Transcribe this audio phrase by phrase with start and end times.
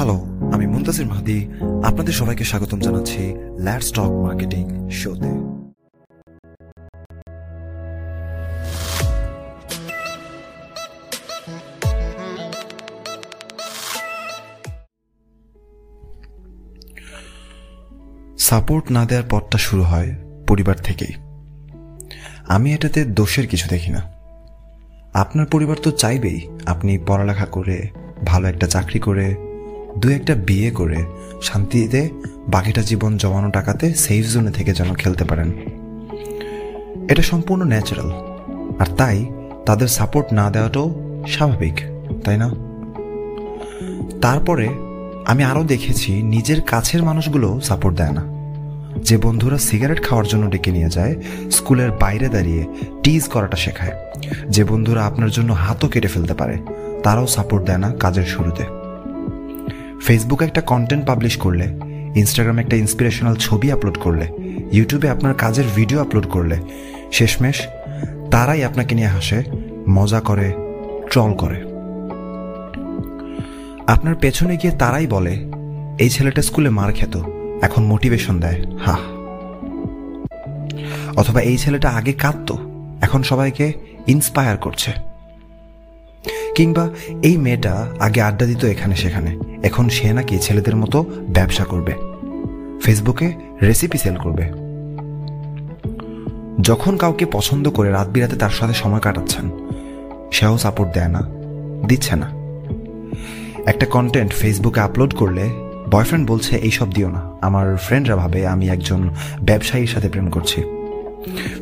[0.00, 0.18] Hello
[0.52, 1.48] আমি মুন্তাসির মাহাদি
[1.84, 5.32] আপনাদের সবাইকে স্বাগতম জানাচ্ছি ল্যাড স্টক মার্কেটিং শোতে
[18.38, 20.14] সাপোর্ট না দেওয়ার পথটা শুরু হয়
[20.48, 21.14] পরিবার থেকেই।
[22.48, 24.00] আমি এটাতে দোষের কিছু দেখি না।
[25.14, 27.88] আপনার পরিবার তো চাইবেই আপনি পড়ালেখা করে,
[28.24, 29.49] ভালো একটা চাকরি করে
[29.98, 31.04] দু একটা বিয়ে করে
[31.42, 32.10] শান্তিতে
[32.48, 35.52] বাকিটা জীবন জমানো টাকাতে সেফ জোনে থেকে যেন খেলতে পারেন।
[37.10, 38.10] এটা সম্পূর্ণ ন্যাচারাল
[38.78, 39.26] আর তাই
[39.66, 40.94] তাদের সাপোর্ট না দেওয়াটাও
[41.28, 41.80] স্বাভাবিক,
[42.24, 42.50] তাই না?
[44.20, 44.68] তারপরে
[45.26, 48.40] আমি আরও দেখেছি নিজের কাছের মানুষগুলো সাপোর্ট দেয় না।
[49.02, 51.16] যে বন্ধুরা সিগারেট খাওয়ার জন্য ডেকে নিয়ে যায়,
[51.50, 52.66] স্কুলের বাইরে দাঁড়িয়ে
[53.02, 53.92] টিজ করাটা শেখায়।
[54.48, 56.58] যে বন্ধুরা আপনার জন্য হাতও কেটে ফেলতে পারে,
[57.02, 58.79] তারাও সাপোর্ট দেয় না কাজের শুরুতে।
[60.04, 61.66] ফেসবুকে একটা কন্টেন্ট পাবলিশ করলে
[62.16, 64.26] ইনস্টাগ্রামে একটা ইন্সপিরেশনাল ছবি আপলোড করলে
[64.72, 66.56] ইউটিউবে আপনার কাজের ভিডিও আপলোড করলে,
[67.12, 67.66] শেষমেশ
[68.30, 69.42] তারাই আপনাকে নিয়ে হাসে,
[69.88, 70.52] মজা করে
[71.10, 71.62] ট্রল করে।
[73.86, 75.50] আপনার পেছনে গিয়ে তারাই বলে,
[75.98, 77.16] এই ছেলেটা স্কুলে মার খেত,
[77.62, 78.96] এখন মোটিভেশন দেয়। হা।
[81.16, 82.58] অথবা, এই ছেলেটা আগে কাঁদত,
[83.00, 83.72] এখন সবাইকে
[84.06, 84.92] ইন্সপায়ার করছে।
[86.54, 86.88] কিংবা,
[87.22, 91.92] এই মেয়েটা আগে আড্ডা দিত এখানে সেখানে এখন সে নাকি ছেলেদের মতো ব্যবসা করবে।
[92.82, 94.44] ফেসবুকে রেসিপি সেল করবে।
[96.62, 99.50] যখন কাউকে পছন্দ করে রাত বিরাতে তার সাথে সময় কাটাচ্ছেন,
[100.32, 101.22] সেও সাপোর্ট দেয় না,
[101.86, 102.28] দিচ্ছে না।
[103.66, 105.50] একটা কন্টেন্ট ফেসবুকে আপলোড করলে
[105.90, 109.10] বয়ফ্রেন্ড বলছে এইসব দিও না। আমার ফ্রেন্ডরা ভাবে আমি একজন
[109.42, 110.62] ব্যবসায়ীর সাথে প্রেম করছি।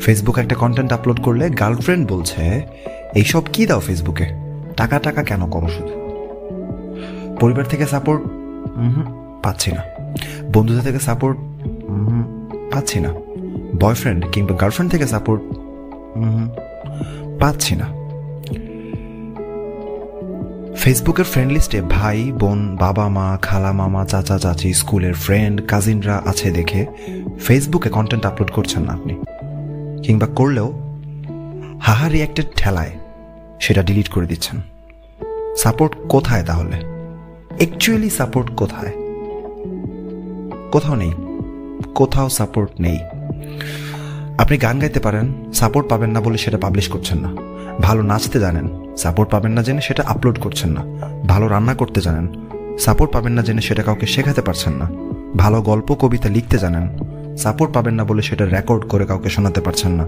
[0.00, 2.66] ফেসবুক একটা কন্টেন্ট আপলোড করলে গার্লফ্রেন্ড বলছে
[3.14, 4.26] এইসব কি দাও ফেসবুকে
[4.76, 5.97] টাকা টাকা কেন করো শুধু?
[7.40, 8.22] পরিবার থেকে সাপোর্ট
[9.42, 9.82] পাচ্ছি না।
[10.52, 11.38] বন্ধুদের থেকে সাপোর্ট
[12.72, 13.10] পাচ্ছি না।
[13.80, 15.42] বয়ফ্রেন্ড কিংবা গার্লফ্রেন্ড থেকে সাপোর্ট
[17.40, 17.86] পাচ্ছি না।
[20.76, 26.50] ফেসবুকের ফ্রেন্ড লিস্টে ভাই, বোন, বাবা, মা, খালা, মামা, চাচা, চাচি, স্কুলের ফ্রেন্ড কাজিনরা আছে
[26.50, 26.86] দেখে
[27.40, 29.14] ফেসবুকে কন্টেন্ট আপলোড করছেন না আপনি।
[30.02, 30.72] কিংবা করলেও
[31.80, 32.90] হাহা রিয়াক্টেড ঠেলায়
[33.60, 34.60] সেটা ডিলিট করে দিচ্ছেন।
[35.56, 36.97] সাপোর্ট কোথায় তাহলে?
[37.58, 38.92] অ্যাকচুয়ালি সাপোর্ট কোথায়?
[40.72, 41.12] কোথাও নেই।
[41.94, 42.98] কোথাও সাপোর্ট নেই।
[44.38, 47.36] আপনি গান গাইতে পারেন সাপোর্ট পাবেন না বলে সেটা পাবলিশ করছেন না।
[47.80, 50.82] ভালো নাচতে জানেন সাপোর্ট পাবেন না জেনে সেটা আপলোড করছেন না।
[51.26, 52.34] ভালো রান্না করতে জানেন
[52.78, 54.88] সাপোর্ট পাবেন না জেনে সেটা কাউকে শেখাতে পারছেন না।
[55.36, 56.88] ভালো গল্প, কবিতা লিখতে জানেন
[57.36, 60.06] সাপোর্ট পাবেন না বলে সেটা রেকর্ড করে কাউকে শোনাতে পারছেন না।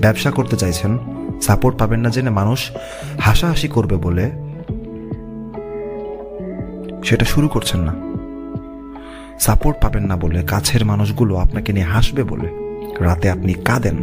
[0.00, 0.98] ব্যবসা করতে চাইছেন
[1.42, 2.70] সাপোর্ট পাবেন না জেনে মানুষ
[3.20, 4.49] হাসাহাসি করবে বলে
[7.04, 7.94] সেটা শুরু করছেন না।
[9.38, 12.48] সাপোর্ট পাবেন না বলে কাছের মানুষগুলো আপনাকে নিয়ে হাসবে বলে।
[13.00, 13.96] রাতে আপনি কাঁদেন।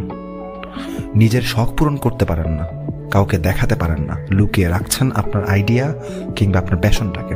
[1.14, 2.66] নিজের শখ পূরণ করতে পারেন না।
[3.10, 5.94] কাউকে দেখাতে পারেন না। লুকিয়ে রাখছেন আপনার আইডিয়া
[6.36, 7.34] কিংবা আপনার প্যাশনটাকে।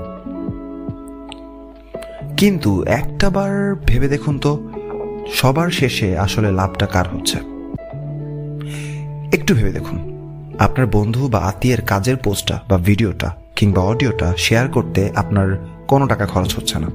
[2.37, 4.69] কিন্তু একটাবার ভেবে দেখুন তো,
[5.33, 7.39] সবার শেষে আসলে লাভটা কার হচ্ছে?
[9.33, 10.13] একটু ভেবে দেখুন।
[10.59, 16.27] আপনার বন্ধু বা আত্মীয়ের কাজের পোস্টটা বা ভিডিওটা কিংবা অডিওটা শেয়ার করতে আপনার কোনো টাকা
[16.27, 16.89] খরচ হচ্ছে না।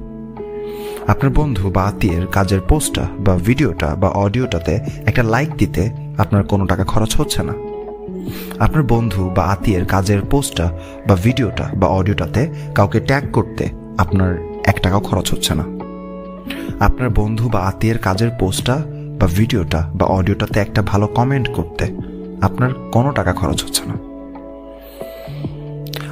[1.06, 6.66] আপনার বন্ধু বা আত্মীয়ের কাজের পোস্টটা বা ভিডিওটা বা অডিওটাতে একটা লাইক দিতে আপনার কোনো
[6.66, 7.54] টাকা খরচ হচ্ছে না।
[8.58, 10.72] আপনার বন্ধু বা আত্মীয়ের কাজের পোস্টটা
[11.08, 13.68] বা ভিডিওটা বা অডিওটাতে কাউকে ট্যাগ করতে
[13.98, 15.64] আপনার এক টাকাও খরচ হচ্ছে না।
[16.80, 18.82] আপনার বন্ধু বা আত্মীয়ের কাজের পোস্টটা
[19.20, 21.84] বা ভিডিওটা বা অডিওটাতে একটা ভালো কমেন্ট করতে
[22.40, 24.07] আপনার কোনো টাকা খরচ হচ্ছে না।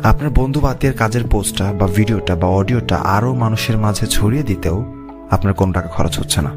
[0.07, 4.85] আপনার বন্ধু বা আত্মীয়ের কাজের পোস্টটা বা ভিডিওটা বা অডিওটা আরও মানুষের মাঝে ছড়িয়ে দিতেও
[5.31, 6.51] আপনার কোনো টাকা খরচ হচ্ছে না।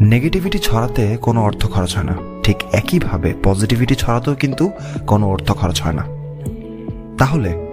[0.00, 4.70] নেগেটিভিটি ছড়াতে কোনো অর্থ খরচ হয় না। ঠিক একইভাবে পজিটিভিটি ছড়াতেও কিন্তু
[5.06, 6.04] কোনো অর্থ খরচ হয় না।
[7.18, 7.66] তাহলে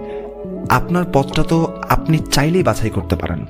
[0.68, 3.46] আপনার পথটা তো আপনি চাইলেই বাছাই করতে পারেন।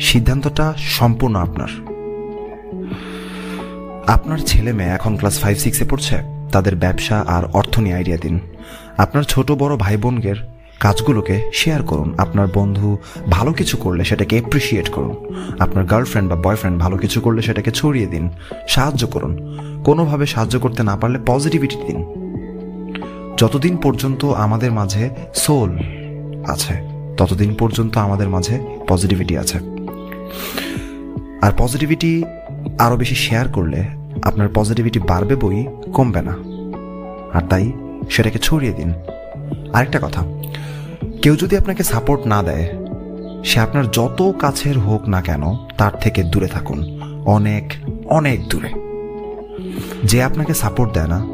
[0.00, 1.68] সিদ্ধান্তটা সম্পূর্ণ আপনার।
[4.06, 6.16] আপনার ছেলে মেয়ে এখন ক্লাস ফাইভ সিক্সে পড়ছে।
[6.52, 8.40] তাদের ব্যবসা আর অর্থ নিয়ে আইডিয়া দিন।
[8.98, 10.36] আপনার ছোট বড় ভাই বোনদের
[10.80, 12.98] কাজগুলোকে শেয়ার করুন। আপনার বন্ধু
[13.30, 18.06] ভালো কিছু করলে সেটাকে এপ্রিসিয়েট করুন। আপনার গার্লফ্রেন্ড বা বয়ফ্রেন্ড ভালো কিছু করলে সেটাকে ছড়িয়ে
[18.06, 18.30] দিন।
[18.68, 22.04] সাহায্য করুন। কোনোভাবে সাহায্য করতে না পারলে পজিটিভিটি দিন।
[23.38, 25.78] যতদিন পর্যন্ত আমাদের মাঝে সোল
[26.46, 26.74] আছে,
[27.16, 28.58] ততদিন পর্যন্ত আমাদের মাঝে
[28.88, 29.58] পজিটিভিটি আছে।
[31.42, 32.24] আর পজিটিভিটি
[32.78, 33.84] আরও বেশি শেয়ার করলে
[34.22, 36.32] আপনার পজিটিভিটি বাড়বে বই কমবে না।
[37.38, 37.72] আর তাই
[38.10, 38.92] সেটাকে ছড়িয়ে দিন।
[39.72, 40.22] আরেকটা কথা,
[41.22, 42.66] কেউ যদি আপনাকে সাপোর্ট না দেয়,
[43.44, 45.42] সে আপনার যত কাছের হোক না কেন
[45.78, 47.72] তার থেকে দূরে থাকুন, অনেক
[48.06, 48.70] অনেক দূরে।
[50.04, 51.26] যে আপনাকে সাপোর্ট দেয় না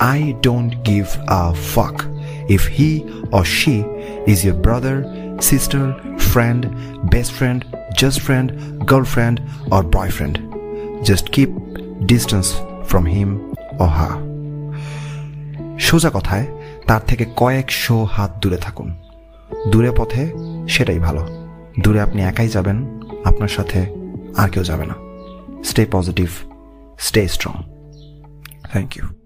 [0.00, 2.02] I don't give a fuck
[2.48, 3.00] if he
[3.32, 3.82] or she
[4.26, 5.04] is your brother
[5.40, 6.66] sister friend
[7.10, 7.64] best friend
[7.98, 8.52] just friend
[8.90, 9.40] girlfriend
[9.70, 10.38] or boyfriend
[11.04, 11.50] just keep
[12.06, 12.46] distance
[12.88, 13.38] from him
[13.78, 14.25] uh হা
[15.78, 16.46] সোজা কথায়,
[16.86, 18.94] তার থেকে কয়েকশো হাত দূরে থাকুন।
[19.68, 20.32] দূরে পথে
[20.68, 23.86] সেটাই ভালো। দূরে আপনি একাই যাবেন, আপনার সাথে
[24.36, 24.94] আর কেউ যাবে না।
[25.64, 26.28] Stay positive
[26.98, 27.54] stay strong
[28.70, 29.25] thank you